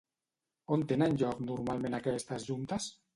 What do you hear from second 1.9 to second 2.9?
aquestes juntes?